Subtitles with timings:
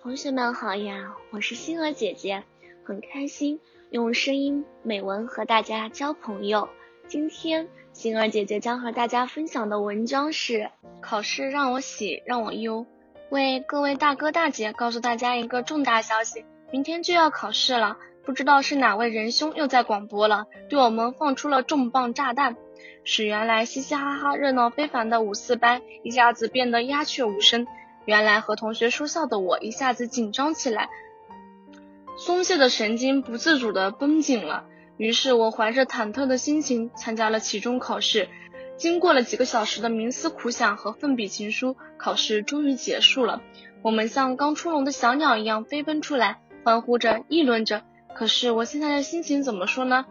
[0.00, 2.44] 同学们好呀，我是星儿姐姐，
[2.84, 6.68] 很开心用声音美文和大家交朋友。
[7.08, 12.86] 今天星儿姐姐将和大家分享的文章是：考试让我喜，让我忧。
[13.30, 22.56] 为各位大哥大姐告诉大家一个重大消息，明天就要考试了，不知道是哪位仁兄又在广播了，对我们放出了重磅炸弹，
[23.02, 27.66] 使原来嘻嘻哈哈、热闹非凡的五四班一下子变得鸦雀无声。
[28.08, 30.88] 原来和同学说笑的我一下子紧张起来，
[32.16, 34.64] 松懈的神经不自主的绷紧了。
[34.96, 38.30] 于是我怀着忐忑的心情参加了期中考试。
[38.78, 43.42] 经过了几个小时的冥思苦想和奋笔情书，考试终于结束了。
[43.82, 47.82] 我们像刚出笼的小鸟一样飞奔出来，欢呼着，议论着。
[48.14, 50.06] 可是我现在的心情怎么说呢？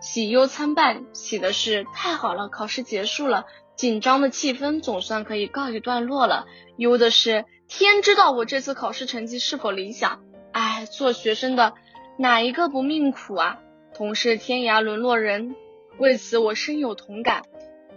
[0.00, 1.06] 喜忧参半。
[1.12, 3.46] 喜的是太好了，考试结束了。
[3.80, 6.44] 紧张的气氛总算可以告一段落了。
[6.76, 10.20] 忧的是，天知道我这次考试成绩是否理想。
[10.52, 11.72] 哎，做学生的
[12.18, 13.58] 哪一个不命苦啊？
[13.94, 15.56] 同是天涯沦落人，
[15.96, 17.44] 为此我深有同感。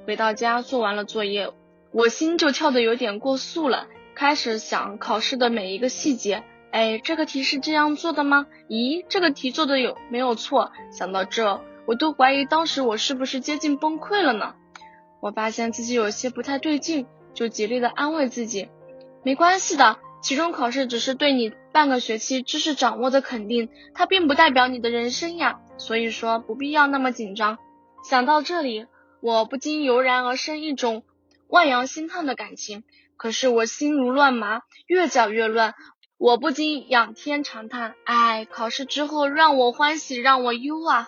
[0.07, 1.51] 回到家做完了作业，
[1.91, 6.45] 我心就跳得有点过速了，开始想考试的每一个细节。
[6.71, 8.47] 哎，这个题是这样做的吗？
[8.69, 10.71] 咦，这个题做的有没有错？
[10.97, 14.55] 想到这，我都怀疑当时我是不是接近崩溃了呢？
[15.23, 18.67] 我发现自己有些不太对劲，就极力的安慰自己，
[19.23, 27.57] 没关系的，期中考试只是对你半个学期知识掌握的肯定，它并不代表你的人生呀，所以说不必要那么紧张。
[28.03, 28.85] 想到这里，
[29.21, 31.03] 我不禁油然而生一种
[31.47, 32.83] 万洋心叹的感情，
[33.15, 35.73] 可是我心如乱麻，越搅越乱，
[36.17, 41.07] 我不禁仰天长叹，唉，考试之后让我欢喜让我忧啊。